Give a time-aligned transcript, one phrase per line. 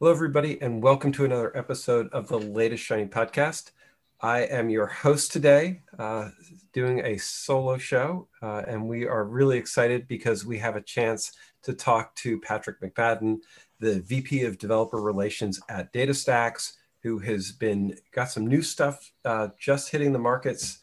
[0.00, 3.72] Hello, everybody, and welcome to another episode of the latest Shiny podcast.
[4.20, 6.28] I am your host today, uh,
[6.72, 11.32] doing a solo show, uh, and we are really excited because we have a chance
[11.64, 13.38] to talk to Patrick McFadin,
[13.80, 19.48] the VP of Developer Relations at DataStax, who has been got some new stuff uh,
[19.58, 20.78] just hitting the markets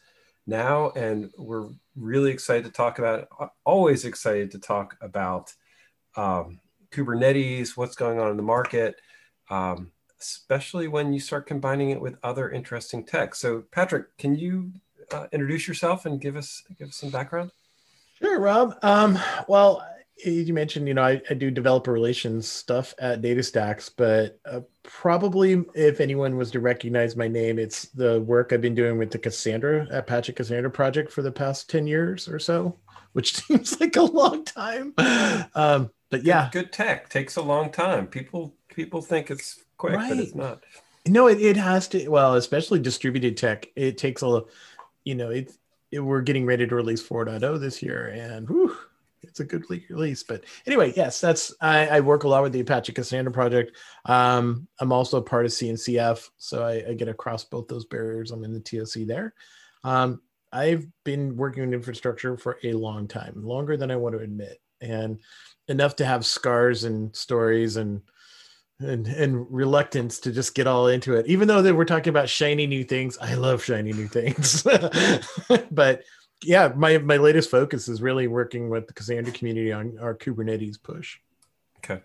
[0.46, 3.28] now, and we're really excited to talk about.
[3.64, 5.54] Always excited to talk about
[6.16, 6.60] um,
[6.90, 9.00] Kubernetes, what's going on in the market,
[9.50, 13.34] um, especially when you start combining it with other interesting tech.
[13.34, 14.72] So, Patrick, can you
[15.12, 17.50] uh, introduce yourself and give us give us some background?
[18.18, 18.78] Sure, Rob.
[18.82, 19.86] Um, well,
[20.24, 25.64] you mentioned, you know, I, I, do developer relations stuff at DataStax, but uh, probably
[25.74, 29.18] if anyone was to recognize my name, it's the work I've been doing with the
[29.18, 32.78] Cassandra at Apache Cassandra project for the past 10 years or so,
[33.12, 34.94] which seems like a long time.
[35.54, 38.06] Um, but yeah, good, good, tech takes a long time.
[38.06, 40.10] People people think it's quick, right.
[40.10, 40.62] but it's not.
[41.08, 42.08] No, it, it has to.
[42.08, 44.42] Well, especially distributed tech, it takes a,
[45.04, 45.58] you know, it's
[45.90, 48.76] it, we're getting ready to release 4.0 this year, and whew,
[49.22, 50.22] it's a good release.
[50.22, 53.76] But anyway, yes, that's I, I, work a lot with the Apache Cassandra project.
[54.04, 58.30] Um, I'm also part of CNCF, so I, I, get across both those barriers.
[58.30, 59.34] I'm in the TOC there.
[59.84, 60.20] Um,
[60.52, 64.60] I've been working in infrastructure for a long time, longer than I want to admit,
[64.80, 65.20] and
[65.68, 68.02] enough to have scars and stories and
[68.78, 71.26] and and reluctance to just get all into it.
[71.26, 74.62] Even though that we're talking about shiny new things, I love shiny new things.
[75.70, 76.02] but
[76.44, 80.82] yeah, my my latest focus is really working with the Cassandra community on our Kubernetes
[80.82, 81.18] push.
[81.78, 82.02] Okay.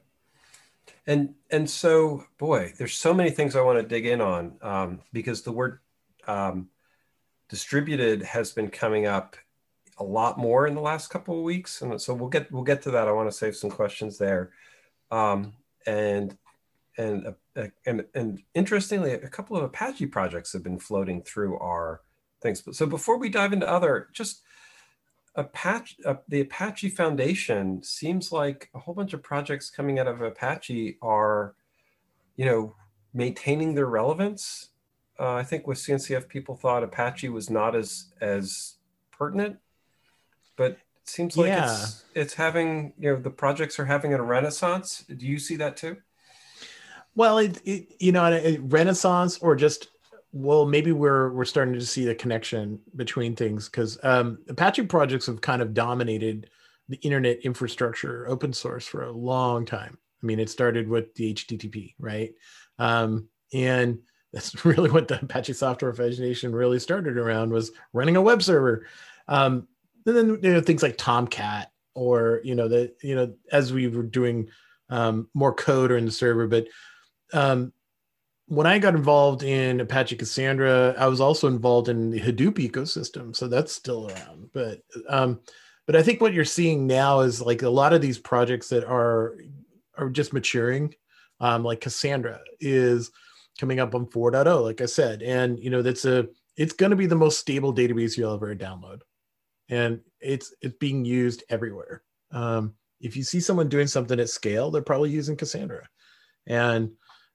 [1.08, 5.02] And and so, boy, there's so many things I want to dig in on um,
[5.12, 5.80] because the word
[6.28, 6.70] um,
[7.50, 9.36] distributed has been coming up
[9.98, 12.82] a lot more in the last couple of weeks, and so we'll get we'll get
[12.84, 13.08] to that.
[13.08, 14.52] I want to save some questions there,
[15.12, 15.54] um,
[15.86, 16.38] and
[16.98, 22.02] and uh, and and interestingly, a couple of Apache projects have been floating through our
[22.42, 22.64] things.
[22.76, 24.42] So before we dive into other, just
[25.36, 30.22] Apache, uh, the Apache Foundation seems like a whole bunch of projects coming out of
[30.22, 31.56] Apache are,
[32.36, 32.76] you know,
[33.14, 34.70] maintaining their relevance.
[35.20, 38.76] Uh, I think with CNCF, people thought Apache was not as as
[39.12, 39.58] pertinent,
[40.58, 41.72] but it seems like yeah.
[41.72, 45.06] it's it's having you know the projects are having a renaissance.
[45.16, 45.98] Do you see that too?
[47.16, 49.90] Well, it, it you know, a renaissance or just
[50.34, 55.26] well maybe we're we're starting to see the connection between things because um, apache projects
[55.26, 56.50] have kind of dominated
[56.90, 59.98] the internet infrastructure open source for a long time.
[60.22, 62.32] I mean it started with the http right?
[62.80, 64.00] Um, and
[64.34, 68.86] that's really what the apache software foundation really started around was running a web server.
[69.28, 69.68] Um,
[70.06, 73.88] and then you know things like tomcat or you know that you know as we
[73.88, 74.48] were doing
[74.90, 76.68] um, more code or in the server but
[77.34, 77.74] um,
[78.48, 83.34] when I got involved in Apache Cassandra, I was also involved in the Hadoop ecosystem,
[83.34, 84.50] so that's still around.
[84.54, 85.40] But um,
[85.88, 88.84] but I think what you're seeing now is like a lot of these projects that
[88.84, 89.38] are
[89.98, 90.94] are just maturing,
[91.40, 93.12] um, like Cassandra is
[93.60, 96.28] coming up on 4.0, like I said, and you know that's a
[96.58, 99.00] it's going to be the most stable database you'll ever download,
[99.70, 102.04] and it's it's being used everywhere.
[102.32, 105.88] Um, if you see someone doing something at scale, they're probably using Cassandra,
[106.48, 106.92] and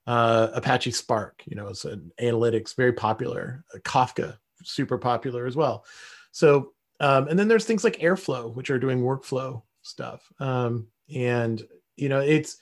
[0.07, 3.65] uh, Apache Spark, you know, it's an analytics very popular.
[3.75, 5.85] Uh, Kafka, super popular as well.
[6.31, 10.31] So, um, and then there's things like Airflow, which are doing workflow stuff.
[10.39, 11.63] Um, and
[11.97, 12.59] you know, it's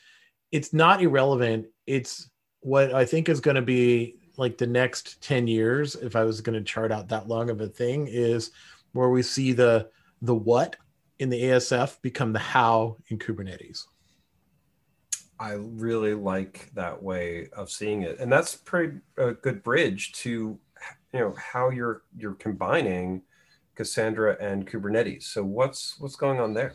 [0.53, 1.66] it's not irrelevant.
[1.87, 6.25] It's what I think is going to be like the next 10 years if i
[6.25, 8.50] was going to chart out that long of a thing is
[8.93, 9.88] where we see the
[10.22, 10.76] the what
[11.19, 13.84] in the asf become the how in kubernetes
[15.38, 20.58] I really like that way of seeing it, and that's pretty a good bridge to
[21.12, 23.22] you know how you're you're combining
[23.74, 25.24] Cassandra and Kubernetes.
[25.24, 26.74] So what's what's going on there?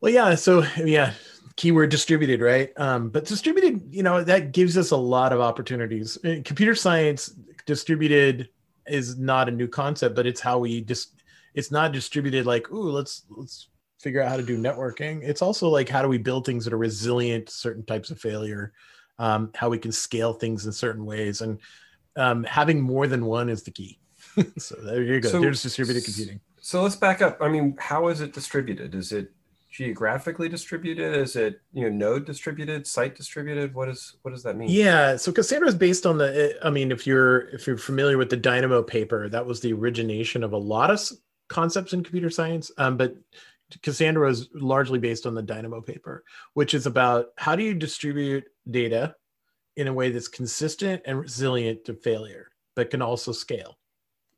[0.00, 0.34] Well, yeah.
[0.34, 1.12] So yeah,
[1.56, 2.72] keyword distributed, right?
[2.76, 6.18] Um, but distributed, you know, that gives us a lot of opportunities.
[6.24, 7.34] Uh, computer science,
[7.66, 8.48] distributed
[8.86, 11.14] is not a new concept, but it's how we just.
[11.54, 13.68] It's not distributed like, ooh, let's let's
[14.02, 15.22] figure out how to do networking.
[15.22, 18.18] It's also like how do we build things that are resilient to certain types of
[18.18, 18.72] failure,
[19.18, 21.58] um, how we can scale things in certain ways, and
[22.16, 23.98] um, having more than one is the key.
[24.58, 25.28] so there you go.
[25.28, 26.40] So, There's distributed computing.
[26.60, 27.38] So let's back up.
[27.40, 28.94] I mean, how is it distributed?
[28.94, 29.32] Is it
[29.70, 31.16] geographically distributed?
[31.16, 33.72] Is it you know node distributed, site distributed?
[33.74, 34.68] What is what does that mean?
[34.68, 36.58] Yeah, so Cassandra is based on the.
[36.64, 40.42] I mean, if you're if you're familiar with the Dynamo paper, that was the origination
[40.42, 41.00] of a lot of
[41.48, 42.70] concepts in computer science.
[42.78, 43.16] Um, but
[43.82, 46.24] Cassandra is largely based on the Dynamo paper,
[46.54, 49.14] which is about how do you distribute data
[49.76, 53.78] in a way that's consistent and resilient to failure, but can also scale.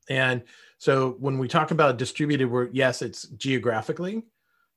[0.08, 0.42] And
[0.78, 4.22] so when we talk about distributed, we're yes, it's geographically.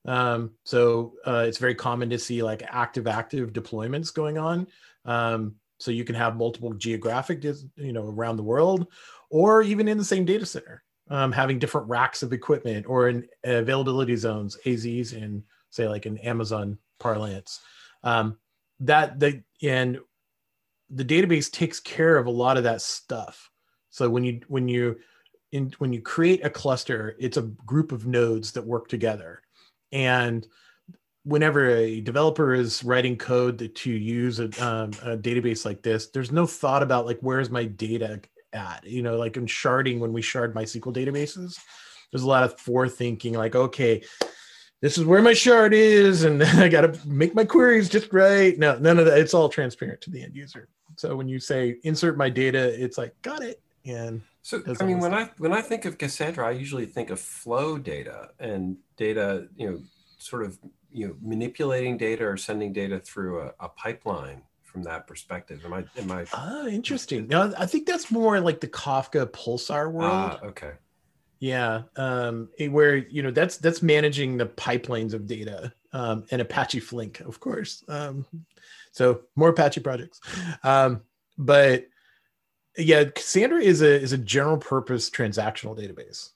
[0.05, 4.67] Um, so uh, it's very common to see like active active deployments going on.
[5.05, 8.87] Um, so you can have multiple geographic, you know, around the world,
[9.29, 13.27] or even in the same data center, um, having different racks of equipment or in
[13.43, 17.59] availability zones, AZs in say like in Amazon parlance.
[18.03, 18.37] Um,
[18.81, 19.99] that the and
[20.89, 23.49] the database takes care of a lot of that stuff.
[23.89, 24.97] So when you when you
[25.51, 29.41] in when you create a cluster, it's a group of nodes that work together.
[29.91, 30.45] And
[31.23, 36.31] whenever a developer is writing code to use a, um, a, database like this, there's
[36.31, 38.21] no thought about like where's my data
[38.53, 38.85] at.
[38.85, 41.59] You know, like in sharding when we shard MySQL databases,
[42.11, 43.33] there's a lot of forethinking.
[43.33, 44.03] Like, okay,
[44.81, 48.57] this is where my shard is, and I got to make my queries just right.
[48.57, 49.17] No, none of that.
[49.17, 50.69] It's all transparent to the end user.
[50.97, 53.61] So when you say insert my data, it's like got it.
[53.85, 57.19] And so I mean, when I when I think of Cassandra, I usually think of
[57.19, 59.79] flow data and data, you know,
[60.17, 60.57] sort of
[60.91, 65.63] you know manipulating data or sending data through a, a pipeline from that perspective.
[65.65, 66.25] Am I am I?
[66.33, 67.27] Ah, interesting.
[67.27, 70.11] No, I think that's more like the Kafka Pulsar world.
[70.11, 70.71] Ah, okay.
[71.39, 76.81] Yeah, um, where you know that's that's managing the pipelines of data um, and Apache
[76.81, 77.83] Flink, of course.
[77.87, 78.25] Um,
[78.91, 80.19] so more Apache projects,
[80.63, 81.01] um,
[81.37, 81.85] but
[82.77, 86.31] yeah, Cassandra is a is a general purpose transactional database.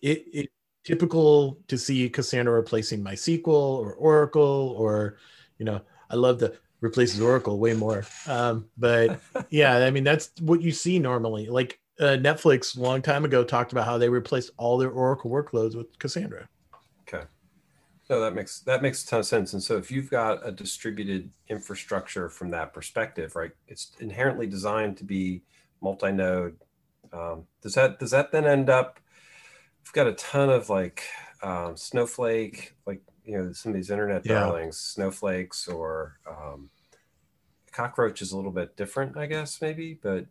[0.00, 0.50] It, it
[0.84, 5.16] typical to see Cassandra replacing MySQL or Oracle or
[5.58, 8.04] you know I love the replaces Oracle way more.
[8.26, 9.20] Um, but
[9.50, 11.48] yeah, I mean that's what you see normally.
[11.48, 15.30] Like uh, Netflix a long time ago talked about how they replaced all their Oracle
[15.30, 16.48] workloads with Cassandra.
[17.08, 17.24] Okay.
[18.08, 19.52] No, that makes that makes a ton of sense.
[19.52, 24.96] And so if you've got a distributed infrastructure from that perspective, right, it's inherently designed
[24.98, 25.42] to be
[25.80, 26.56] multi-node.
[27.12, 29.00] Um, does that does that then end up?
[29.84, 31.02] We've got a ton of like
[31.42, 34.40] um, Snowflake, like you know some of these internet yeah.
[34.40, 36.70] darlings, snowflakes or um,
[37.72, 40.26] cockroach is a little bit different, I guess maybe, but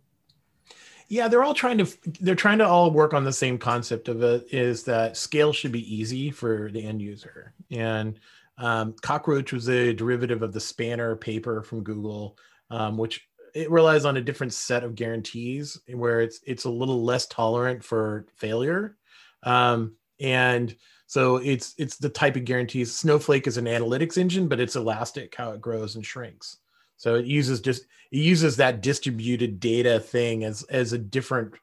[1.08, 1.86] yeah they're all trying to
[2.22, 5.72] they're trying to all work on the same concept of it is that scale should
[5.72, 8.20] be easy for the end user and
[8.58, 12.38] um, cockroach was a derivative of the spanner paper from google
[12.72, 17.04] um, which it relies on a different set of guarantees where it's it's a little
[17.04, 18.98] less tolerant for failure
[19.44, 20.76] um, and
[21.08, 25.34] so it's it's the type of guarantees snowflake is an analytics engine but it's elastic
[25.36, 26.58] how it grows and shrinks
[26.98, 31.54] so it uses just it uses that distributed data thing as as a different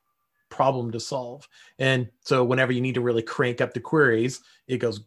[0.53, 1.49] problem to solve.
[1.79, 5.01] And so whenever you need to really crank up the queries, it goes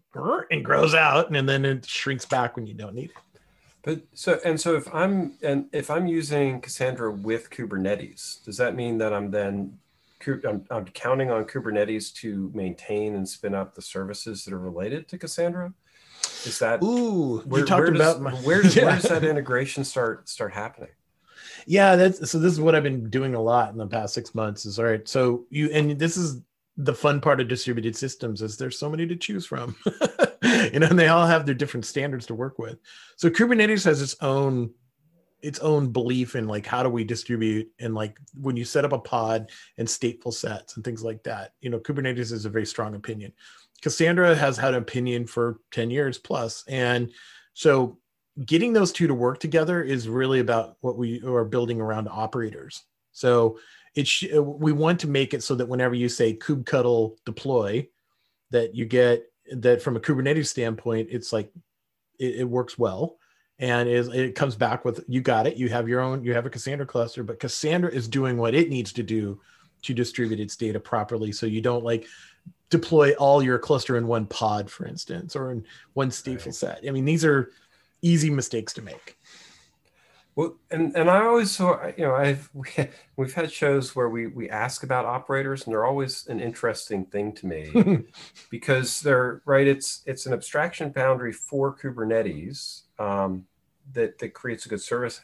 [0.52, 3.42] and grows out, and then it shrinks back when you don't need it.
[3.84, 8.76] But so and so if I'm and if I'm using Cassandra with Kubernetes, does that
[8.76, 9.78] mean that I'm then
[10.27, 15.07] I'm, I'm counting on Kubernetes to maintain and spin up the services that are related
[15.10, 15.74] to Cassandra?
[16.45, 17.39] Is that ooh?
[17.42, 18.86] Where, you talked where does, about my, where does yeah.
[18.86, 20.89] where does that integration start start happening?
[21.66, 22.39] Yeah, that's so.
[22.39, 24.66] This is what I've been doing a lot in the past six months.
[24.66, 25.07] Is all right.
[25.07, 26.42] So you and this is
[26.77, 29.75] the fun part of distributed systems is there's so many to choose from,
[30.44, 32.77] you know, and they all have their different standards to work with.
[33.16, 34.72] So Kubernetes has its own
[35.45, 38.91] its own belief in like how do we distribute and like when you set up
[38.93, 42.65] a pod and stateful sets and things like that you know kubernetes is a very
[42.65, 43.31] strong opinion
[43.86, 46.20] Cassandra has had an opinion for 10 years.
[46.67, 47.12] And
[47.53, 48.00] so
[48.43, 52.84] getting those two to work together is really about what we are building around operators.
[53.12, 53.60] So
[53.93, 57.88] it sh- uh, we want to make it so that whenever you say kubectl deploy,
[58.51, 61.51] that you get that from a Kubernetes standpoint, it's like
[62.20, 63.17] it, it works well.
[63.57, 65.55] And it, it comes back with you got it.
[65.55, 68.69] You have your own, you have a Cassandra cluster, but Cassandra is doing what it
[68.69, 69.39] needs to do
[69.83, 71.31] to distribute its data properly.
[71.31, 72.05] So you don't like
[72.69, 76.55] deploy all your cluster in one pod, for instance, or in one stateful right.
[76.55, 76.83] set.
[76.88, 77.51] I mean, these are
[78.01, 79.17] easy mistakes to make.
[80.35, 82.50] Well, and, and I always so you know I've
[83.15, 87.31] we've had shows where we we ask about operators and they're always an interesting thing
[87.33, 88.03] to me
[88.51, 89.65] because they're right.
[89.65, 93.46] It's it's an abstraction boundary for Kubernetes um,
[93.94, 95.22] that that creates a good service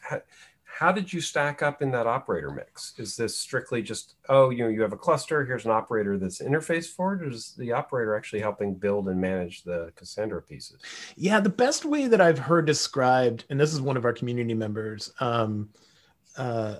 [0.78, 2.94] how did you stack up in that operator mix?
[2.96, 6.40] Is this strictly just, oh, you know, you have a cluster, here's an operator that's
[6.40, 10.80] interface for it, or is the operator actually helping build and manage the Cassandra pieces?
[11.14, 14.54] Yeah, the best way that I've heard described, and this is one of our community
[14.54, 15.68] members, um,
[16.38, 16.76] uh,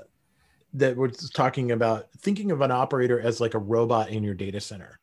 [0.73, 4.59] that we're talking about thinking of an operator as like a robot in your data
[4.59, 4.99] center.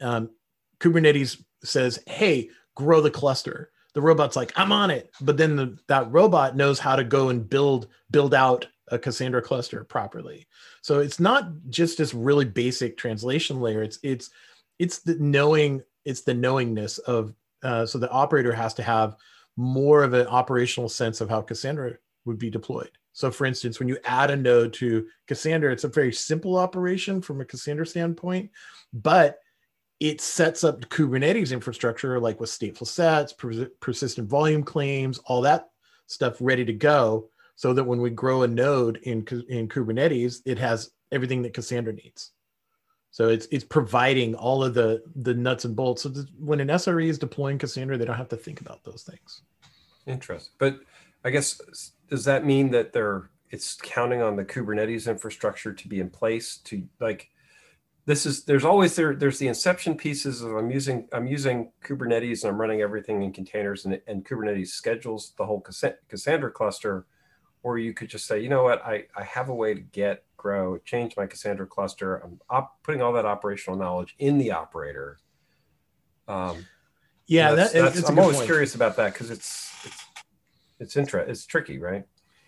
[0.00, 0.30] Um,
[0.78, 3.71] Kubernetes says, hey, grow the cluster.
[3.94, 5.12] The robot's like, I'm on it.
[5.20, 9.42] But then the, that robot knows how to go and build build out a Cassandra
[9.42, 10.46] cluster properly.
[10.82, 13.82] So it's not just this really basic translation layer.
[13.82, 14.30] It's it's
[14.78, 19.16] it's the knowing it's the knowingness of uh, so the operator has to have
[19.56, 21.94] more of an operational sense of how Cassandra
[22.24, 22.90] would be deployed.
[23.12, 27.20] So, for instance, when you add a node to Cassandra, it's a very simple operation
[27.20, 28.50] from a Cassandra standpoint,
[28.92, 29.38] but
[30.02, 33.32] it sets up Kubernetes infrastructure like with stateful sets,
[33.78, 35.68] persistent volume claims, all that
[36.08, 40.58] stuff ready to go, so that when we grow a node in in Kubernetes, it
[40.58, 42.32] has everything that Cassandra needs.
[43.12, 46.02] So it's it's providing all of the the nuts and bolts.
[46.02, 49.42] So when an SRE is deploying Cassandra, they don't have to think about those things.
[50.08, 50.80] Interesting, but
[51.24, 56.00] I guess does that mean that they're it's counting on the Kubernetes infrastructure to be
[56.00, 57.30] in place to like
[58.04, 62.42] this is there's always there there's the inception pieces of I'm using I'm using Kubernetes
[62.42, 67.06] and I'm running everything in containers and, and Kubernetes schedules the whole Cassandra cluster
[67.62, 70.24] or you could just say you know what I, I have a way to get
[70.36, 75.18] grow change my Cassandra cluster I'm op- putting all that operational knowledge in the operator
[76.26, 76.66] um,
[77.28, 78.46] yeah that's, that, that's, I'm always point.
[78.46, 80.04] curious about that because it's it's
[80.82, 81.30] it's interesting.
[81.30, 82.04] It's tricky, right?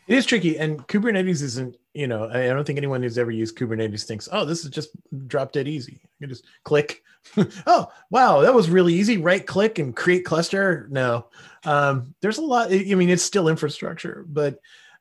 [0.06, 1.76] It is tricky, and Kubernetes isn't.
[1.94, 4.90] You know, I don't think anyone who's ever used Kubernetes thinks, "Oh, this is just
[5.26, 6.00] drop dead easy.
[6.02, 7.02] You can just click.
[7.66, 9.16] oh, wow, that was really easy.
[9.16, 11.26] Right click and create cluster." No,
[11.64, 12.72] um, there's a lot.
[12.72, 14.58] I mean, it's still infrastructure, but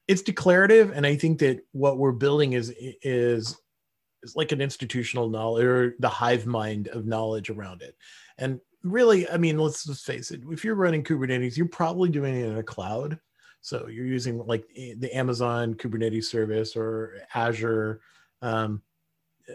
[0.07, 3.57] it's declarative, and I think that what we're building is is
[4.21, 7.95] is like an institutional knowledge or the hive mind of knowledge around it,
[8.37, 10.41] and really, I mean, let's just face it.
[10.49, 13.19] If you're running Kubernetes, you're probably doing it in a cloud.
[13.63, 18.01] So you're using like the Amazon Kubernetes service or Azure,
[18.41, 18.81] um,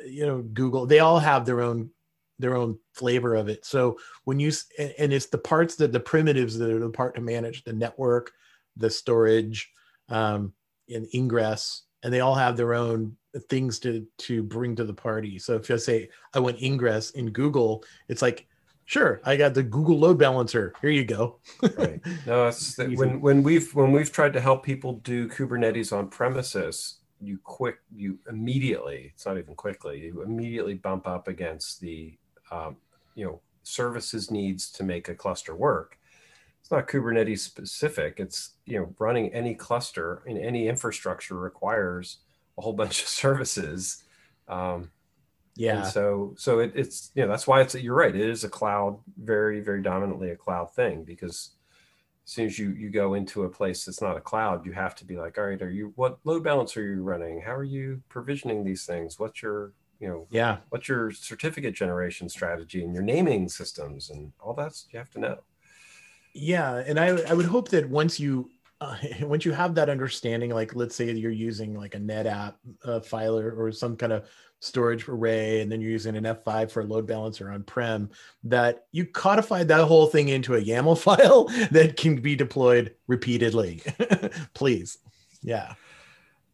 [0.06, 0.86] you know, Google.
[0.86, 1.90] They all have their own
[2.38, 3.66] their own flavor of it.
[3.66, 7.20] So when you and it's the parts that the primitives that are the part to
[7.20, 8.32] manage the network,
[8.78, 9.70] the storage,
[10.08, 10.54] um,
[10.88, 13.14] and ingress, and they all have their own
[13.50, 15.38] things to to bring to the party.
[15.38, 18.47] So if I say I want ingress in Google, it's like
[18.88, 20.72] sure i got the google load balancer.
[20.80, 21.38] Here you go.
[21.76, 22.00] Right.
[22.26, 26.98] No it's when when we've when we've tried to help people do kubernetes on premises
[27.20, 32.16] you quick you immediately it's not even quickly you immediately bump up against the
[32.50, 32.76] um,
[33.14, 35.98] you know services needs to make a cluster work.
[36.60, 38.14] It's not kubernetes specific.
[38.18, 42.18] It's you know running any cluster in any infrastructure requires
[42.56, 44.04] a whole bunch of services.
[44.48, 44.90] Um,
[45.58, 45.82] yeah.
[45.82, 48.14] And so so it, it's you know that's why it's you're right.
[48.14, 51.50] It is a cloud, very very dominantly a cloud thing because
[52.24, 54.94] as soon as you you go into a place that's not a cloud, you have
[54.96, 57.40] to be like, all right, are you what load balance are you running?
[57.40, 59.18] How are you provisioning these things?
[59.18, 64.32] What's your you know yeah what's your certificate generation strategy and your naming systems and
[64.40, 65.38] all that's you have to know
[66.34, 68.48] yeah and i i would hope that once you
[68.80, 73.00] uh, once you have that understanding like let's say you're using like a netapp uh,
[73.00, 74.28] filer or some kind of
[74.60, 78.10] storage array and then you're using an F5 for a load balancer on prem,
[78.44, 83.82] that you codified that whole thing into a YAML file that can be deployed repeatedly.
[84.54, 84.98] Please.
[85.42, 85.74] Yeah.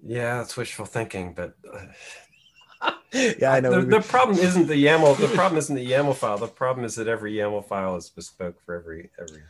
[0.06, 1.56] Yeah, that's wishful thinking, but
[3.12, 3.80] yeah, I know.
[3.80, 5.16] The, the, problem isn't the YAML.
[5.16, 6.36] The problem isn't the YAML file.
[6.36, 9.42] The problem is that every YAML file is bespoke for every every.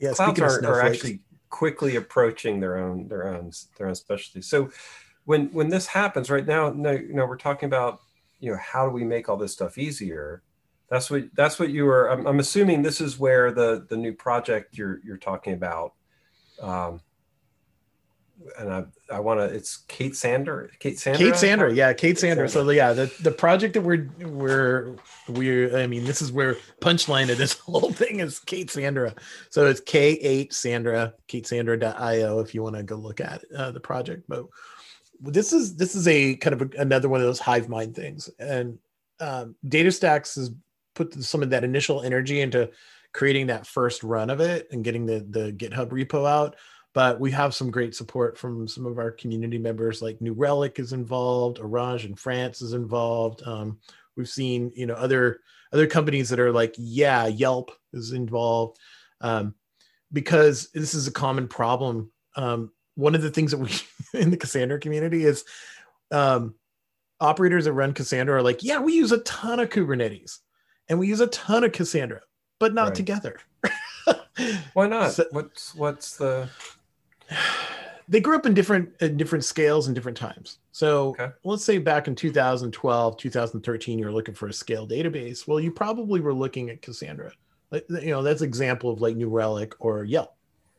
[0.00, 4.42] yeah, clouds are, are actually quickly approaching their own their own their own specialty.
[4.42, 4.70] So
[5.30, 8.00] when when this happens right now, no, you know, we're talking about
[8.40, 10.42] you know how do we make all this stuff easier?
[10.88, 12.08] That's what that's what you were.
[12.10, 15.92] I'm, I'm assuming this is where the the new project you're you're talking about.
[16.60, 17.00] Um,
[18.58, 19.44] and I I want to.
[19.44, 20.72] It's Kate Sander.
[20.80, 21.18] Kate Sander.
[21.18, 21.68] Kate Sander.
[21.68, 22.48] Yeah, Kate, Kate Sander.
[22.48, 22.64] Sander.
[22.66, 24.96] So yeah, the the project that we're we're
[25.28, 25.78] we're.
[25.78, 29.16] I mean, this is where punchline of this whole thing is K8ssandra.
[29.50, 31.14] So it's K eight Sandra.
[31.28, 34.24] K8ssandra.io if you want to go look at uh, the project.
[34.26, 34.46] But
[35.20, 38.30] this is this is a kind of a, another one of those hive mind things.
[38.38, 38.78] And
[39.20, 40.50] um, DataStax has
[40.94, 42.70] put some of that initial energy into
[43.12, 46.56] creating that first run of it and getting the the github repo out.
[46.92, 50.80] But we have some great support from some of our community members like new relic
[50.80, 53.46] is involved orange in france is involved.
[53.46, 53.78] Um,
[54.16, 55.40] we've seen you know other
[55.72, 58.78] other companies that are like yeah yelp is involved.
[59.20, 59.54] Um,
[60.12, 62.10] because this is a common problem.
[62.36, 63.70] Um, one of the things that we
[64.14, 65.44] in the Cassandra community is
[66.10, 66.54] um,
[67.20, 70.38] operators that run Cassandra are like, yeah, we use a ton of Kubernetes
[70.88, 72.20] and we use a ton of Cassandra,
[72.58, 72.94] but not right.
[72.94, 73.40] together.
[74.74, 75.12] Why not?
[75.12, 76.48] So, what's what's the
[78.08, 80.58] they grew up in different in different scales and different times.
[80.72, 81.28] So okay.
[81.44, 85.46] let's say back in 2012, 2013, you're looking for a scale database.
[85.46, 87.32] Well, you probably were looking at Cassandra
[87.70, 90.34] like, you know, that's example of like New Relic or Yelp.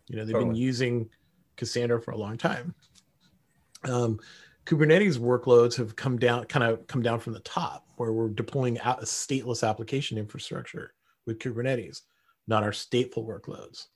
[0.07, 0.51] You know, they've totally.
[0.51, 1.09] been using
[1.55, 2.75] Cassandra for a long time.
[3.83, 4.19] Um,
[4.65, 8.79] Kubernetes workloads have come down, kind of come down from the top, where we're deploying
[8.79, 10.93] out a stateless application infrastructure
[11.25, 12.01] with Kubernetes,
[12.47, 13.87] not our stateful workloads.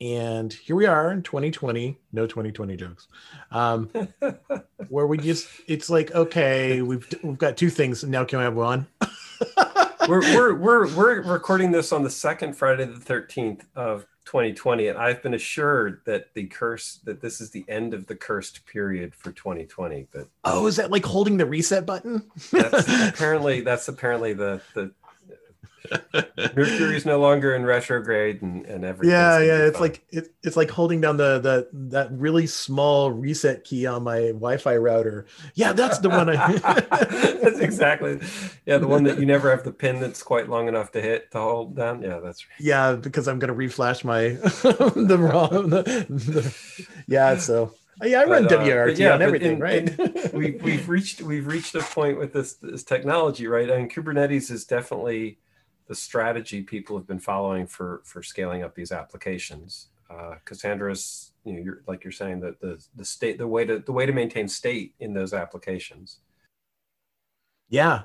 [0.00, 3.08] And here we are in 2020, no 2020 jokes,
[3.50, 3.90] um,
[4.88, 8.02] where we just, it's like, okay, we've, we've got two things.
[8.02, 8.86] Now can I have one?
[10.08, 14.98] we're, we're, we're, we're recording this on the second Friday, the 13th of 2020 and
[14.98, 19.14] i've been assured that the curse that this is the end of the cursed period
[19.14, 22.22] for 2020 but oh is that like holding the reset button?
[22.52, 24.92] That's apparently that's apparently the the
[26.54, 29.10] Mercury is no longer in retrograde and, and everything.
[29.10, 29.58] Yeah, yeah.
[29.64, 29.88] It's fun.
[29.88, 34.28] like it, it's like holding down the the that really small reset key on my
[34.28, 35.26] Wi-Fi router.
[35.54, 36.52] Yeah, that's the one I
[37.42, 38.20] That's exactly
[38.66, 41.30] yeah, the one that you never have the pin that's quite long enough to hit
[41.32, 42.02] to hold down.
[42.02, 42.60] Yeah, that's right.
[42.60, 46.54] Yeah, because I'm gonna reflash my the wrong the, the,
[47.08, 49.98] yeah, so yeah, I run but, uh, WRT yeah, on everything, in, right?
[49.98, 53.70] In, we, we've reached we've reached a point with this this technology, right?
[53.70, 55.38] I mean, Kubernetes is definitely
[55.90, 59.88] the strategy people have been following for for scaling up these applications.
[60.08, 63.80] Uh, K8ssandra's, you know, you're, like you're saying that the the state the way to
[63.80, 66.18] the way to maintain state in those applications.
[67.70, 68.02] Yeah,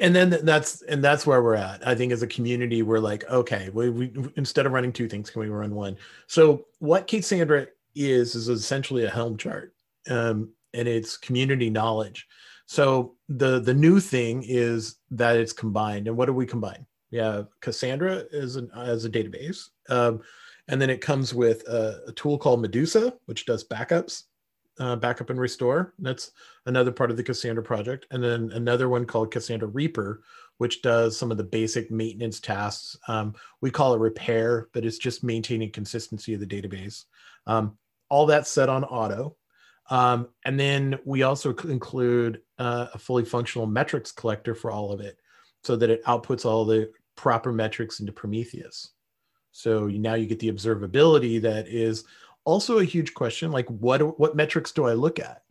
[0.00, 1.86] and then that's and that's where we're at.
[1.86, 5.30] I think as a community, we're like, okay, we, we instead of running two things,
[5.30, 5.96] can we run one?
[6.26, 9.76] So what Cassandra is is essentially a Helm chart,
[10.10, 12.26] um, and it's community knowledge.
[12.66, 16.08] So the the new thing is that it's combined.
[16.08, 16.86] And what do we combine?
[17.10, 20.22] Yeah, Cassandra is an, as a database, um,
[20.68, 24.22] and then it comes with a, a, tool called Medusa, which does backups,
[24.78, 25.92] uh, backup and restore.
[25.98, 26.30] That's
[26.64, 30.22] another part of the Cassandra project, and then another one called Cassandra Reaper,
[30.56, 32.96] which does some of the basic maintenance tasks.
[33.08, 37.04] Um, we call it repair, but it's just maintaining consistency of the database.
[37.46, 37.76] Um,
[38.08, 39.36] all that's set on auto.
[39.92, 45.00] Um, and then we also include uh, a fully functional metrics collector for all of
[45.00, 45.18] it
[45.64, 48.92] so that it outputs all the proper metrics into Prometheus.
[49.50, 52.04] So now you get the observability that is
[52.44, 55.42] also a huge question like what what metrics do I look at?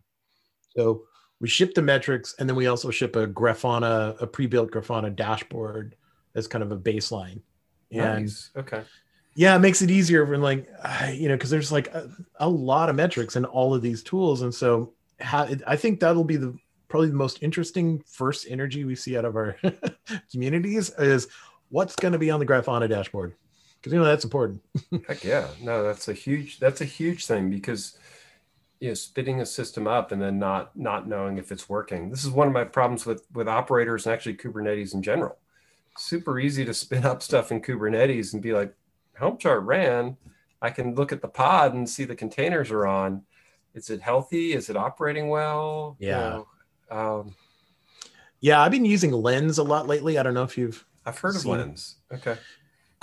[0.76, 1.04] So
[1.40, 5.96] we ship the metrics and then we also ship a Grafana a pre-built Grafana dashboard
[6.34, 7.42] as kind of a baseline.
[7.92, 8.50] Nice.
[8.56, 8.84] And okay
[9.36, 10.68] yeah it makes it easier when like
[11.14, 14.42] you know because there's like a, a, lot of metrics in all of these tools.
[14.42, 18.96] And so how, i think that'll be the probably the most interesting first energy we
[18.96, 19.56] see out of our
[20.32, 21.28] communities is
[21.70, 23.34] what's going to be on the grafana dashboard.
[23.80, 24.62] Because you know that's important.
[25.08, 25.48] Heck yeah.
[25.62, 27.98] No that's a huge that's a huge thing because
[28.80, 32.10] you know spitting a system up and then not not knowing if it's working.
[32.10, 35.38] This is one of my problems with with operators and actually kubernetes in general.
[35.98, 38.76] Super easy to spin up stuff in kubernetes and be like
[39.22, 40.18] Helm chart ran,
[40.64, 43.22] I can look at the pod and see the containers are on.
[43.76, 44.54] Is it healthy?
[44.54, 45.96] Is it operating well?
[46.00, 46.08] Yeah.
[46.10, 46.48] You know,
[46.98, 47.36] um,
[48.40, 50.18] yeah, I've been using Lens a lot lately.
[50.18, 50.84] I don't know if you've.
[51.06, 51.98] I've heard of Lens.
[52.12, 52.36] Okay.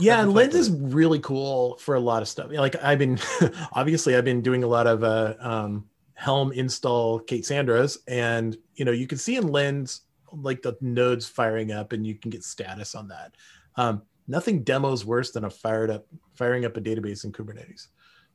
[0.00, 2.50] Yeah, and Lens is really cool for a lot of stuff.
[2.50, 3.18] Like I've been,
[3.72, 8.92] obviously, I've been doing a lot of uh, um, Helm install K8ssandra's, and you know
[8.92, 10.02] you can see in Lens
[10.32, 13.36] like the nodes firing up, and you can get status on that.
[13.76, 17.88] Um, nothing demos worse than a fired up firing up a database in Kubernetes.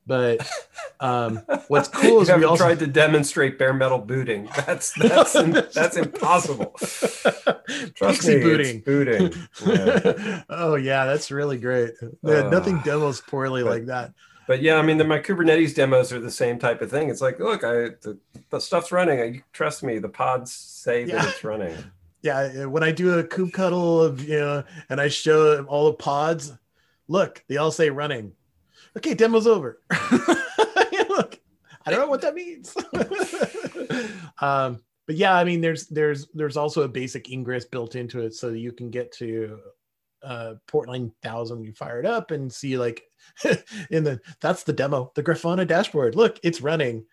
[0.06, 0.46] But
[1.00, 1.38] um,
[1.70, 4.50] what's cool is we also tried to demonstrate bare metal booting.
[4.66, 5.34] That's that's
[5.74, 6.74] that's impossible.
[7.96, 8.80] Trust PXE me, booting.
[8.82, 9.34] booting.
[9.66, 10.44] Yeah.
[10.50, 11.94] oh yeah, that's really great.
[12.02, 14.14] Uh, nothing demos poorly but, like that.
[14.46, 17.10] But yeah, I mean, the, my Kubernetes demos are the same type of thing.
[17.10, 19.22] It's like, look, I the, the stuff's running.
[19.22, 21.16] I, trust me, the pods say yeah.
[21.16, 21.78] that it's running
[22.24, 26.54] yeah, when I do a kubectl of you know, and I show all the pods,
[27.08, 28.32] look, they all say running.
[28.98, 29.82] Okay, demo's over.
[31.10, 31.40] look,
[31.86, 32.76] I don't know what that means.
[34.40, 38.34] um, but yeah, I mean, there's there's there's also a basic ingress built into it,
[38.34, 39.60] so that you can get to
[40.24, 43.04] uh, port 9000 you fire it up and see like
[43.92, 46.16] in the that's the demo, the Grafana dashboard.
[46.16, 47.06] Look, it's running.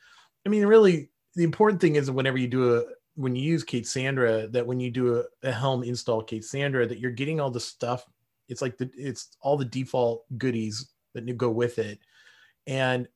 [0.46, 2.84] I mean, really, the important thing is whenever you do a
[3.20, 7.10] when you use K8ssandra, that when you do a, a Helm install K8ssandra, that you're
[7.10, 8.06] getting all the stuff.
[8.48, 11.98] It's like the it's all the default goodies that go with it.
[12.66, 13.06] And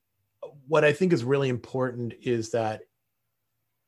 [0.68, 2.82] what I think is really important is that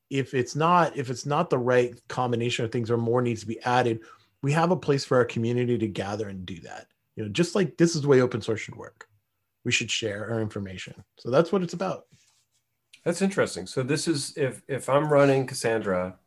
[0.08, 3.46] if it's not if it's not the right combination of things or more needs to
[3.46, 4.00] be added,
[4.42, 6.86] we have a place for our community to gather and do that.
[7.16, 9.06] You know, just like this is the way open source should work.
[9.64, 10.94] We should share our information.
[11.18, 12.06] So that's what it's about.
[13.06, 13.66] That's interesting.
[13.66, 16.18] So this is if if I'm running Cassandra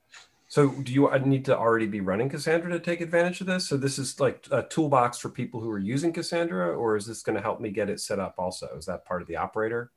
[0.51, 3.69] So do you need to already be running Cassandra to take advantage of this?
[3.69, 7.21] So this is like a toolbox for people who are using Cassandra, or is this
[7.21, 8.67] going to help me get it set up also?
[8.75, 9.91] Is that part of the operator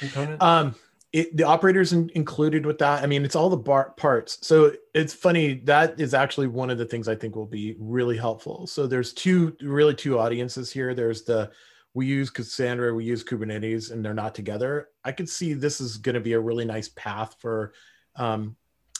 [0.00, 0.42] component?
[0.42, 0.74] Um,
[1.12, 3.04] it, the operators in, included with that.
[3.04, 4.44] I mean, it's all the bar, parts.
[4.44, 5.60] So it's funny.
[5.64, 8.66] That is actually one of the things I think will be really helpful.
[8.66, 10.94] So there's two, really two audiences here.
[10.94, 11.52] There's the,
[11.96, 14.90] we use Cassandra, we use Kubernetes, and they're not together.
[15.02, 17.72] I could see this is going to be a really nice path for,
[18.16, 18.54] um,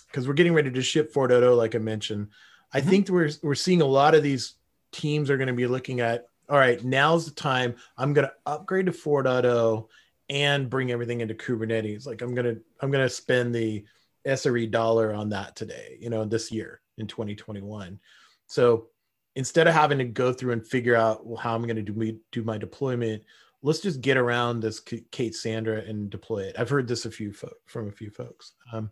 [0.07, 2.29] because we're getting ready to ship 4.0, like I mentioned.
[2.73, 2.89] I mm-hmm.
[2.89, 4.55] think we're we're seeing a lot of these
[4.93, 6.25] teams are going to be looking at.
[6.49, 7.75] All right, now's the time.
[7.99, 9.89] I'm going to upgrade to 4.0
[10.31, 12.07] and bring everything into Kubernetes.
[12.07, 13.85] Like I'm gonna I'm gonna spend the
[14.27, 15.99] SRE dollar on that today.
[16.01, 18.01] You know, this year in 2021.
[18.47, 18.89] So
[19.37, 21.93] instead of having to go through and figure out well, how I'm going to do
[21.93, 23.23] me do my deployment,
[23.63, 26.57] let's just get around this K8ssandra and deploy it.
[26.59, 28.55] I've heard this a few fo- from a few folks.
[28.73, 28.91] Um,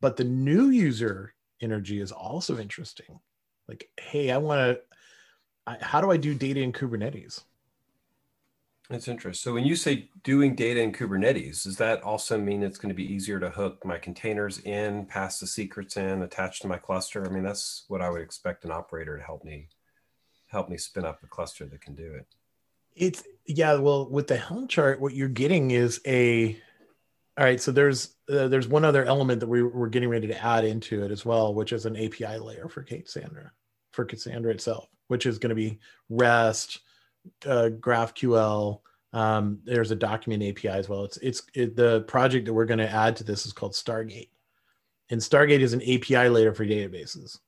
[0.00, 3.20] but the new user energy is also interesting.
[3.68, 4.80] Like, hey, I want
[5.66, 7.44] to, how do I do data in Kubernetes?
[8.90, 9.40] That's interesting.
[9.40, 12.94] So when you say doing data in Kubernetes, does that also mean it's going to
[12.94, 17.24] be easier to hook my containers in, pass the secrets in, attach to my cluster?
[17.24, 19.68] I mean, that's what I would expect an operator to help me
[20.48, 22.26] help me spin up a cluster that can do it.
[22.96, 26.60] It's yeah, well, with the Helm chart, what you're getting is a
[27.38, 30.44] all right, so there's uh, there's one other element that we, we're getting ready to
[30.44, 33.52] add into it as well, which is an API layer for Cassandra,
[33.92, 36.80] for Cassandra itself, which is going to be REST,
[37.46, 38.80] uh, GraphQL.
[39.12, 41.04] Um, there's a document API as well.
[41.04, 44.30] It's it's it, the project that we're going to add to this is called Stargate,
[45.10, 47.38] and Stargate is an API layer for databases,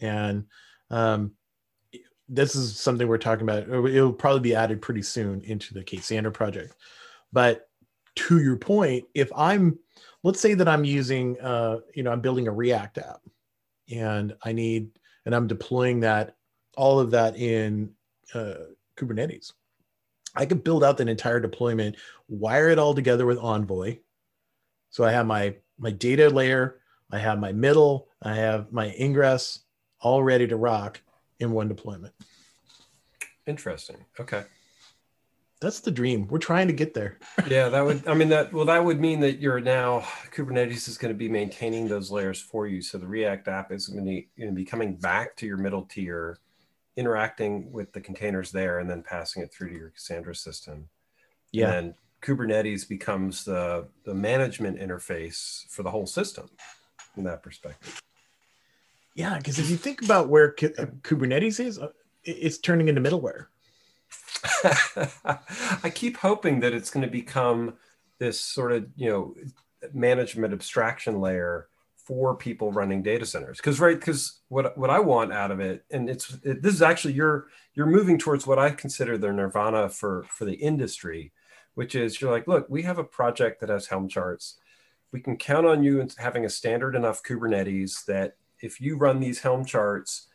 [0.00, 0.44] and
[0.90, 1.32] um,
[2.28, 3.68] this is something we're talking about.
[3.68, 6.74] It'll probably be added pretty soon into the Cassandra project,
[7.32, 7.68] but
[8.16, 9.78] to your point, if I'm,
[10.22, 13.20] let's say that I'm using, uh, you know, I'm building a React app
[13.92, 14.90] and I need,
[15.26, 16.36] and I'm deploying that,
[16.76, 17.92] all of that in
[18.34, 18.54] uh,
[18.96, 19.52] Kubernetes.
[20.34, 21.96] I could build out that entire deployment,
[22.28, 23.98] wire it all together with Envoy.
[24.90, 26.80] So I have my my data layer,
[27.10, 29.60] I have my middle, I have my ingress
[30.00, 31.00] all ready to rock
[31.40, 32.14] in one deployment.
[33.46, 34.04] Interesting.
[34.18, 34.44] Okay
[35.64, 36.28] that's the dream.
[36.28, 37.18] We're trying to get there.
[37.48, 38.06] yeah, that would.
[38.06, 41.28] I mean, that well, that would mean that you're now Kubernetes is going to be
[41.28, 42.82] maintaining those layers for you.
[42.82, 45.82] So the React app is going to, going to be coming back to your middle
[45.82, 46.38] tier,
[46.96, 50.88] interacting with the containers there, and then passing it through to your Cassandra system.
[51.52, 51.72] Yeah.
[51.72, 56.48] And Kubernetes becomes the the management interface for the whole system,
[57.14, 58.00] from that perspective.
[59.14, 61.90] Yeah, because if you think about where Kubernetes is, uh,
[62.24, 63.46] it's turning into middleware
[65.82, 67.74] I keep hoping that it's going to become
[68.18, 69.34] this sort of, you know,
[69.92, 71.68] management abstraction layer
[72.04, 75.84] for people running data centers because right because what what i want out of it
[75.90, 79.88] and it's it, this is actually you're you're moving towards what i consider the nirvana
[79.88, 81.32] for for the industry
[81.74, 84.58] which is you're like look we have a project that has helm charts
[85.12, 89.40] we can count on you having a standard enough kubernetes that if you run these
[89.40, 90.28] helm charts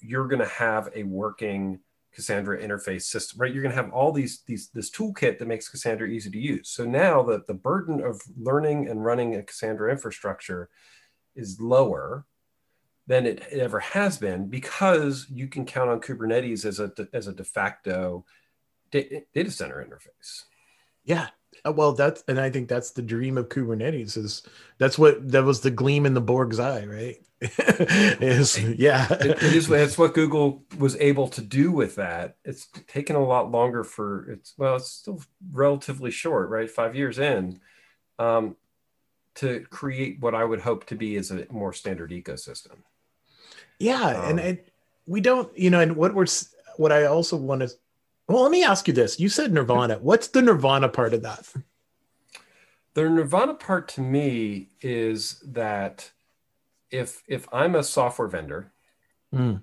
[0.00, 1.78] you're going to have a working
[2.12, 3.52] Cassandra interface system, right?
[3.52, 6.68] You're going to have all these these this toolkit that makes Cassandra easy to use.
[6.68, 10.68] So now that the burden of learning and running a Cassandra infrastructure
[11.34, 12.24] is lower
[13.06, 17.32] than it ever has been because you can count on Kubernetes as a as a
[17.32, 18.24] de facto
[18.90, 20.44] data center interface.
[21.04, 21.28] Yeah,
[21.66, 24.16] uh, well, that's and I think that's the dream of Kubernetes.
[24.16, 24.42] Is
[24.78, 27.16] that's what that was the gleam in the Borg's eye, right?
[27.40, 29.68] is yeah, it, it is.
[29.68, 32.36] That's what Google was able to do with that.
[32.44, 36.70] It's taken a lot longer for it's well, it's still relatively short, right?
[36.70, 37.60] Five years in,
[38.18, 38.56] um,
[39.36, 42.78] to create what I would hope to be as a more standard ecosystem.
[43.78, 44.72] Yeah, um, and it,
[45.06, 46.26] we don't, you know, and what we're
[46.76, 47.70] what I also want to
[48.28, 49.18] well, let me ask you this.
[49.18, 49.98] You said Nirvana.
[50.00, 51.52] What's the Nirvana part of that?
[52.94, 56.10] The Nirvana part to me is that
[56.90, 58.72] if if I'm a software vendor,
[59.34, 59.60] mm.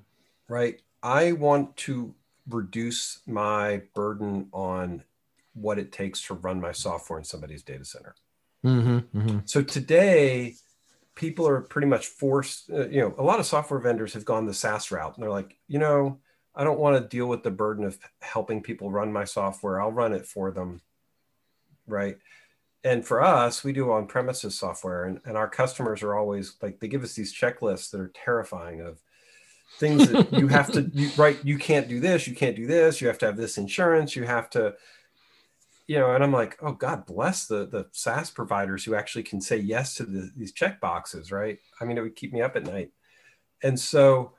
[0.47, 2.13] right, I want to
[2.47, 5.03] reduce my burden on
[5.53, 8.15] what it takes to run my software in somebody's data center.
[8.65, 9.39] Mm-hmm, mm-hmm.
[9.45, 10.55] So today,
[11.15, 12.69] people are pretty much forced.
[12.69, 15.29] Uh, you know, a lot of software vendors have gone the SaaS route, and they're
[15.29, 16.19] like, you know,
[16.55, 19.81] I don't want to deal with the burden of helping people run my software.
[19.81, 20.81] I'll run it for them.
[21.87, 22.17] Right.
[22.83, 26.79] And for us, we do on premises software, and, and our customers are always like,
[26.79, 28.99] they give us these checklists that are terrifying of
[29.77, 31.37] things that you have to, you, right?
[31.43, 34.23] You can't do this, you can't do this, you have to have this insurance, you
[34.23, 34.75] have to,
[35.89, 39.41] you know, and I'm like, oh God bless the the SaaS providers who actually can
[39.41, 41.58] say yes to the, these check boxes, right?
[41.82, 42.91] I mean, it would keep me up at night.
[43.63, 44.34] And so,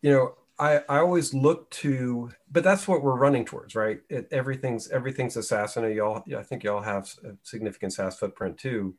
[0.00, 4.00] you know, I, I always look to, but that's what we're running towards, right?
[4.08, 5.76] It, everything's everything's a SaaS.
[5.76, 8.94] I know y'all, I think y'all have a significant SaaS footprint too.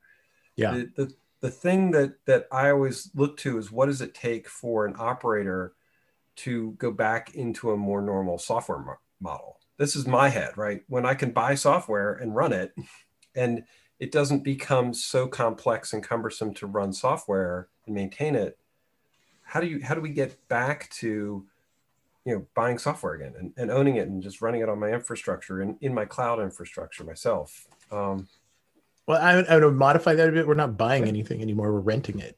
[0.57, 0.71] Yeah.
[0.71, 4.49] The, the, the thing that that I always look to is what does it take
[4.49, 5.73] for an operator
[6.37, 9.54] to go back into a more normal software mo- model?
[9.77, 10.83] This is my head, right?
[10.87, 12.73] When I can buy software and run it,
[13.35, 13.63] and
[13.99, 18.57] it doesn't become so complex and cumbersome to run software and maintain it
[19.45, 21.45] how do you how do we get back to
[22.25, 24.89] you know buying software again and, and owning it and just running it on my
[24.89, 27.67] infrastructure and in my cloud infrastructure myself?
[27.91, 28.27] Um,
[29.07, 30.47] well I would, I would modify that a bit.
[30.47, 31.71] We're not buying anything anymore.
[31.71, 32.37] We're renting it.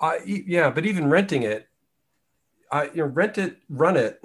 [0.00, 1.68] I, yeah but even renting it
[2.72, 4.24] i you know rent it run it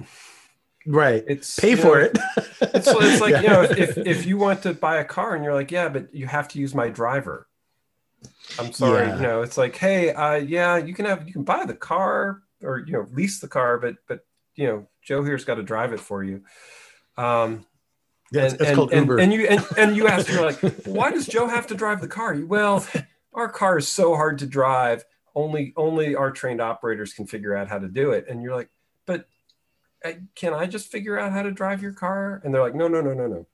[0.86, 2.18] right it's pay for know, it
[2.62, 3.42] it's, it's like yeah.
[3.42, 6.14] you know if, if you want to buy a car and you're like yeah but
[6.14, 7.48] you have to use my driver
[8.60, 9.16] I'm sorry, yeah.
[9.16, 12.42] you know, it's like, hey, uh, yeah, you can have you can buy the car
[12.64, 15.94] or you know lease the car, but but you know Joe here's got to drive
[15.94, 16.44] it for you.
[17.18, 17.66] Um,
[18.32, 19.18] yeah, and, it's, it's and, called Uber.
[19.18, 22.02] And, and you and, and you ask, you're like, why does Joe have to drive
[22.02, 22.36] the car?
[22.36, 22.86] Well,
[23.34, 25.04] our car is so hard to drive.
[25.34, 28.26] Only only our trained operators can figure out how to do it.
[28.30, 28.70] And you're like,
[29.06, 29.28] but
[30.36, 32.42] can I just figure out how to drive your car?
[32.44, 33.46] And they're like, no, no, no, no, no.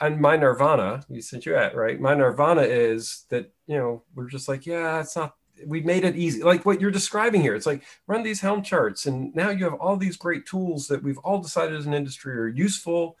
[0.00, 2.00] And my nirvana you said you at right?
[2.00, 6.16] My nirvana is that you know we're just like yeah it's not we made it
[6.16, 6.42] easy.
[6.42, 9.74] Like what you're describing here it's like run these helm charts and now you have
[9.74, 13.18] all these great tools that we've all decided as an industry are useful.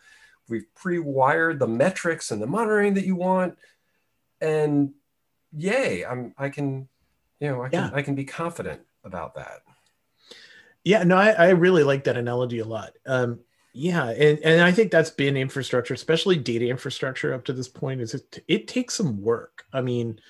[0.48, 3.58] We've pre-wired the metrics and the monitoring that you want
[4.40, 4.92] and
[5.56, 6.88] yay i'm i can
[7.40, 7.90] you know i can yeah.
[7.92, 9.60] i can be confident about that
[10.84, 13.40] yeah no i, I really like that analogy a lot um
[13.72, 18.00] yeah, and, and I think that's been infrastructure, especially data infrastructure up to this point,
[18.00, 19.64] is it it takes some work.
[19.72, 20.20] I mean,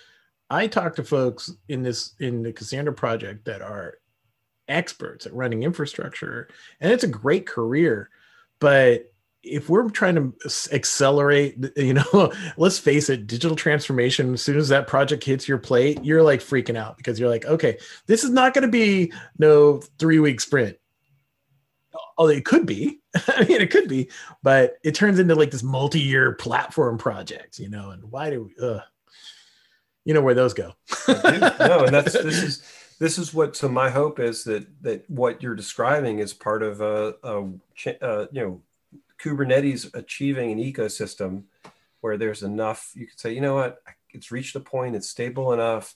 [0.51, 3.99] I talk to folks in this in the Cassandra project that are
[4.69, 6.49] experts at running infrastructure,
[6.81, 8.11] and it's a great career.
[8.59, 9.11] But
[9.43, 10.35] if we're trying to
[10.73, 15.59] accelerate, you know, let's face it, digital transformation, as soon as that project hits your
[15.59, 19.13] plate, you're like freaking out because you're like, okay, this is not going to be
[19.39, 20.77] no three week sprint
[22.21, 23.01] Although it could be.
[23.29, 24.11] I mean, it could be,
[24.43, 27.91] but it turns into like this multi-year platform project, you know.
[27.91, 28.67] And why do we?
[28.67, 28.81] Uh,
[30.05, 30.75] you know where those go?
[31.09, 32.63] no, and that's this is
[32.99, 33.57] this is what.
[33.57, 37.45] So my hope is that that what you're describing is part of a, a,
[37.87, 38.63] a uh, you know
[39.23, 41.45] Kubernetes achieving an ecosystem
[42.01, 42.93] where there's enough.
[42.95, 43.79] You could say, you know what,
[44.11, 44.97] it's reached a point.
[44.97, 45.95] It's stable enough.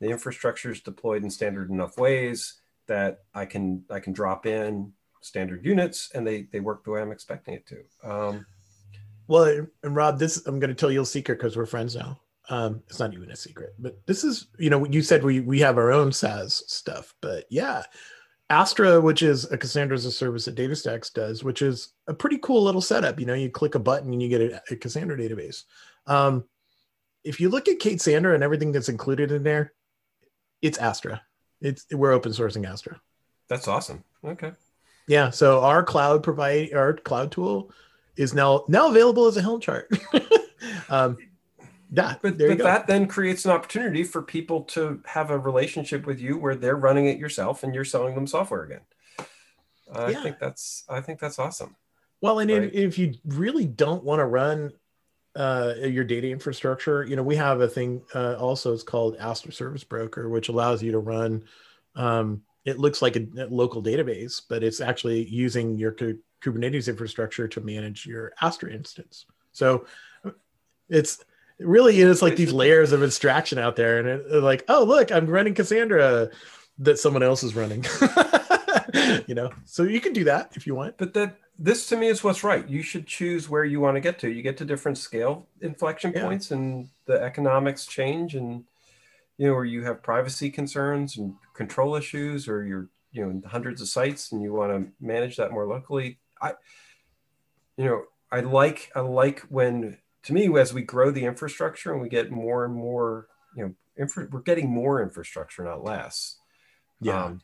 [0.00, 4.92] The infrastructure is deployed in standard enough ways that I can I can drop in
[5.20, 8.10] standard units and they they work the way I'm expecting it to.
[8.10, 8.46] Um,
[9.28, 12.20] well, and Rob, this I'm going to tell you a secret because we're friends now.
[12.48, 15.60] Um, it's not even a secret, but this is you know you said we we
[15.60, 17.84] have our own SaaS stuff, but yeah,
[18.52, 22.36] Astra, which is a Cassandra as a service that DataStax does, which is a pretty
[22.36, 23.18] cool little setup.
[23.18, 25.64] You know, you click a button and you get a, a Cassandra database.
[26.06, 26.44] Um,
[27.24, 29.72] if you look at K8ssandra and everything that's included in there,
[30.60, 31.22] it's Astra.
[31.62, 33.00] It's we're open sourcing Astra.
[33.48, 34.04] That's awesome.
[34.22, 34.52] Okay.
[35.08, 35.30] Yeah.
[35.30, 37.72] So our cloud provide our cloud tool
[38.16, 39.90] is now now available as a Helm chart.
[40.90, 41.16] um,
[41.92, 46.20] yeah, but, but that then creates an opportunity for people to have a relationship with
[46.20, 48.80] you where they're running it yourself and you're selling them software again.
[49.94, 50.20] Uh, yeah.
[50.20, 51.76] I think that's I think that's awesome.
[52.20, 52.62] Well, and right?
[52.64, 54.72] if, if you really don't want to run
[55.36, 58.72] uh, your data infrastructure, you know, we have a thing uh, also.
[58.72, 61.44] It's called Astra Service Broker, which allows you to run
[61.94, 65.92] um, it looks like a, local database, but it's actually using your
[66.42, 69.26] Kubernetes infrastructure to manage your Astra instance.
[69.52, 69.86] So
[70.88, 71.24] it's
[71.62, 74.82] it really is like these layers of abstraction out there, and it, uh, like, oh
[74.82, 76.30] look, I'm running Cassandra
[76.78, 77.84] that someone else is running.
[79.28, 80.98] you know, so you can do that if you want.
[80.98, 82.68] But that this to me is what's right.
[82.68, 84.28] You should choose where you want to get to.
[84.28, 86.24] You get to different scale inflection yeah.
[86.24, 88.64] points, and the economics change, and
[89.38, 93.80] you know, where you have privacy concerns and control issues, or you're, you know, hundreds
[93.80, 96.18] of sites and you want to manage that more locally.
[96.40, 96.54] I,
[97.76, 102.00] you know, I like, I like when, to me, as we grow the infrastructure and
[102.00, 106.36] we get more and more, you know, infra, we're getting more infrastructure, not less.
[107.00, 107.24] Yeah.
[107.24, 107.40] Um,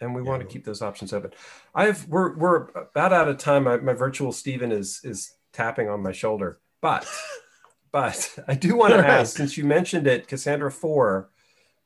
[0.00, 0.28] and we yeah.
[0.28, 1.32] want to keep those options open.
[1.74, 3.64] I've we're we're about out of time.
[3.64, 7.08] My, my virtual Stephen is is tapping on my shoulder, but
[7.92, 9.08] but I do want to right.
[9.08, 11.30] ask, since you mentioned it, Cassandra 4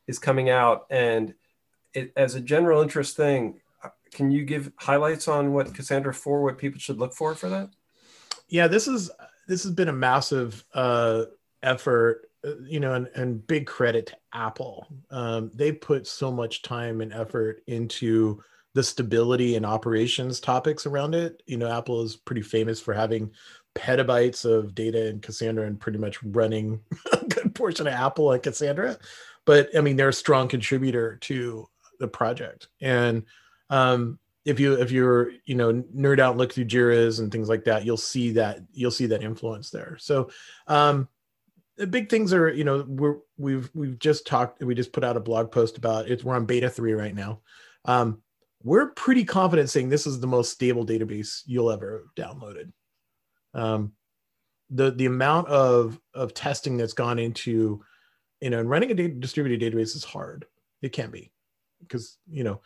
[0.08, 1.34] is coming out, and
[1.94, 3.60] it, as a general interest thing,
[4.12, 7.70] can you give highlights on what Cassandra 4, what people should look for for that?
[8.48, 9.10] Yeah, this is
[9.50, 11.24] this has been a massive uh,
[11.64, 14.86] effort, uh, you know, and, and big credit to Apple.
[15.10, 18.40] Um, they put so much time and effort into
[18.74, 21.42] the stability and operations topics around it.
[21.46, 23.32] You know, Apple is pretty famous for having
[23.74, 26.80] petabytes of data in Cassandra and pretty much running
[27.12, 28.98] a good portion of Apple and Cassandra.
[29.46, 31.66] But I mean, they're a strong contributor to
[31.98, 32.68] the project.
[32.80, 33.24] And
[33.68, 37.64] um, if you if you're you know nerd out look through Jira's and things like
[37.64, 39.96] that, you'll see that you'll see that influence there.
[40.00, 40.30] So
[40.66, 41.08] um,
[41.76, 45.16] the big things are you know we're we've we've just talked we just put out
[45.16, 46.24] a blog post about it.
[46.24, 47.40] We're on beta three right now.
[47.84, 48.22] Um,
[48.62, 52.72] we're pretty confident saying this is the most stable database you'll ever downloaded.
[53.54, 53.92] Um,
[54.70, 57.82] the the amount of of testing that's gone into
[58.40, 60.46] you know and running a data, distributed database is hard.
[60.82, 61.30] It can be
[61.80, 62.60] because you know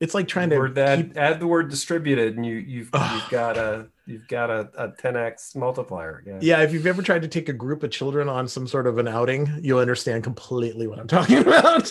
[0.00, 1.16] it's like trying to that keep...
[1.16, 5.56] add the word distributed and you you've you've got a you've got a, a 10x
[5.56, 6.38] multiplier yeah.
[6.40, 8.98] Yeah if you've ever tried to take a group of children on some sort of
[8.98, 11.90] an outing you'll understand completely what i'm talking about.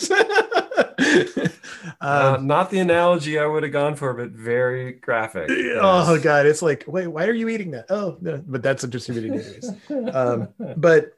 [2.00, 5.78] Uh, um, not the analogy i would have gone for but very graphic yes.
[5.80, 7.86] oh god it's like wait why are you eating that?
[7.90, 11.16] Oh no but that's a distributed database um, but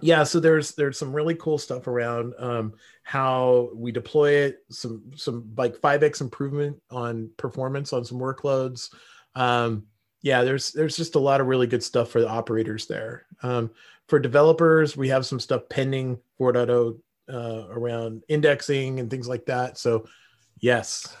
[0.00, 5.02] yeah so there's there's some really cool stuff around um, how we deploy it some
[5.16, 8.88] some like 5x improvement on performance on some workloads.
[9.34, 9.86] Um,
[10.22, 13.26] yeah there's there's just a lot of really good stuff for the operators there.
[13.42, 13.70] Um,
[14.08, 16.98] for developers we have some stuff pending 4.0
[17.32, 20.06] uh, around indexing and things like that so
[20.60, 21.16] yes.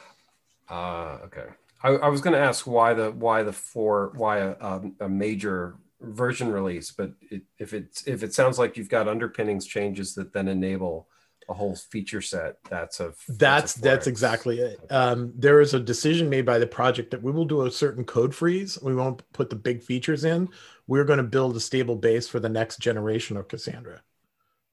[0.68, 1.46] Uh, okay.
[1.82, 5.76] I, I was going to ask why the why the four why a, a major
[6.02, 10.32] version release, but it, if it's if it sounds like you've got underpinnings changes that
[10.32, 11.08] then enable
[11.48, 14.80] a whole feature set, that's a that's that's, that's exactly it.
[14.90, 18.04] Um, there is a decision made by the project that we will do a certain
[18.04, 18.78] code freeze.
[18.82, 20.48] We won't put the big features in.
[20.86, 24.02] We're going to build a stable base for the next generation of Cassandra.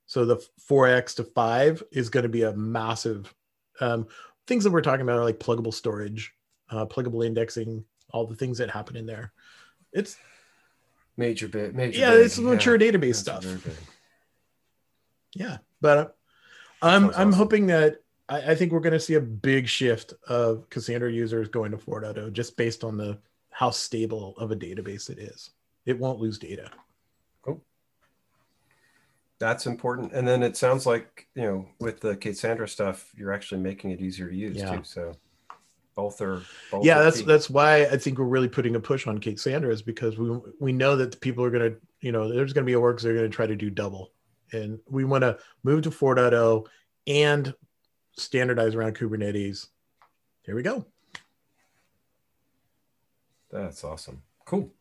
[0.06, 3.32] So the 4x to 5 is going to be a massive
[3.80, 4.08] um,
[4.48, 6.34] things that we're talking about are like pluggable storage,
[6.70, 9.32] uh, pluggable indexing, all the things that happen in there.
[9.94, 10.18] It's
[11.20, 12.26] major bit major yeah big.
[12.26, 12.92] it's mature yeah.
[12.92, 13.46] database stuff
[15.36, 16.08] yeah but uh,
[16.82, 17.34] i'm i'm awesome.
[17.34, 17.98] hoping that
[18.30, 21.78] I, I, think we're going to see a big shift of cassandra users going to
[21.78, 25.52] 4.0 just based on the how stable of a database it is
[25.86, 26.72] it won't lose data
[27.46, 27.60] oh
[29.40, 33.60] that's important and then it sounds like you know with the cassandra stuff you're actually
[33.62, 34.78] making it easier to use yeah.
[34.78, 35.12] too so
[36.00, 37.26] both are both yeah are that's key.
[37.26, 40.72] that's why i think we're really putting a push on cassandra is because we we
[40.72, 43.14] know that people are going to you know there's going to be a works they're
[43.14, 44.12] going to try to do double.
[44.52, 46.66] And we want to move to 4.0
[47.06, 47.54] and
[48.18, 49.68] standardize around kubernetes.
[50.44, 50.86] Here we go.
[53.52, 54.24] That's awesome.
[54.46, 54.72] Cool.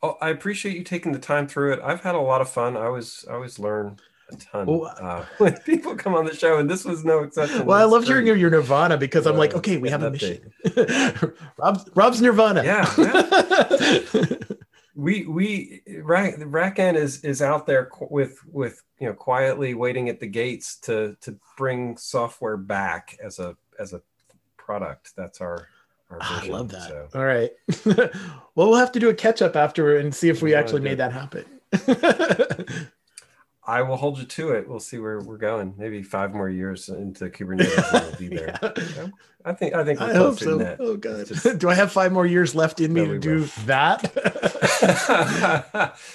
[0.00, 1.80] Oh i appreciate you taking the time through it.
[1.82, 2.76] I've had a lot of fun.
[2.76, 3.98] I always i always learn
[4.30, 7.64] a ton well, uh, when people come on the show, and this was no exception.
[7.64, 10.52] Well, I love hearing your Nirvana because I'm like, okay, we have a mission.
[11.56, 12.64] Rob's, Rob's Nirvana.
[12.64, 12.92] Yeah.
[12.98, 14.34] yeah.
[14.94, 20.20] we we right RackN is is out there with with you know quietly waiting at
[20.20, 24.02] the gates to to bring software back as a as a
[24.56, 25.12] product.
[25.16, 25.68] That's our
[26.10, 26.54] our ah, vision.
[26.54, 26.88] I love that.
[26.88, 27.08] So.
[27.14, 27.50] All right.
[28.54, 30.98] well, we'll have to do a catch up after and see if we actually made
[30.98, 31.44] that happen.
[33.68, 34.66] I will hold you to it.
[34.66, 35.74] We'll see where we're going.
[35.76, 38.58] Maybe five more years into Kubernetes, we'll be there.
[38.62, 39.08] yeah.
[39.44, 39.74] I think.
[39.74, 40.00] I think.
[40.00, 40.56] I hope so.
[40.56, 40.78] That.
[40.80, 41.26] Oh god.
[41.26, 43.48] Just, do I have five more years left in me to do will.
[43.66, 44.02] that?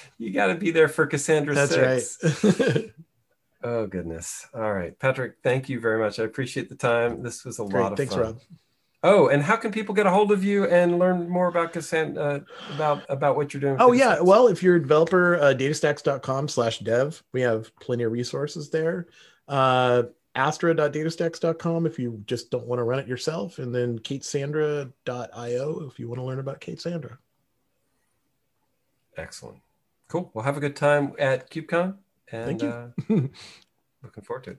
[0.18, 1.54] you got to be there for Cassandra.
[1.54, 2.24] That's 6.
[2.44, 2.92] right.
[3.64, 4.48] oh goodness.
[4.56, 5.36] All right, Patrick.
[5.44, 6.18] Thank you very much.
[6.20, 7.22] I appreciate the time.
[7.22, 7.82] This was a Great.
[7.82, 8.24] lot of Thanks, fun.
[8.24, 8.40] Rob.
[9.06, 12.24] Oh, and how can people get a hold of you and learn more about Cassandra,
[12.24, 12.40] uh,
[12.74, 13.76] about about what you're doing?
[13.80, 18.14] Oh yeah, well, if you're a developer, uh, datastax.com slash dev, we have plenty of
[18.14, 19.08] resources there.
[19.50, 20.04] Uh,
[20.36, 26.08] astra.datastax.com if you just don't want to run it yourself, and then K8ssandra.io if you
[26.08, 27.18] want to learn about K8ssandra.
[29.18, 29.60] Excellent.
[30.08, 30.32] Cool.
[30.34, 31.96] Well, have a good time at KubeCon.
[32.32, 32.70] And, Thank you.
[32.70, 32.88] uh,
[34.02, 34.58] looking forward to it.